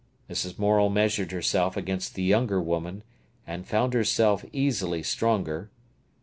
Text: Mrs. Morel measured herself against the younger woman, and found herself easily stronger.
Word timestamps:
Mrs. 0.27 0.57
Morel 0.57 0.89
measured 0.89 1.31
herself 1.31 1.77
against 1.77 2.15
the 2.15 2.23
younger 2.23 2.59
woman, 2.59 3.03
and 3.45 3.67
found 3.67 3.93
herself 3.93 4.43
easily 4.51 5.03
stronger. 5.03 5.69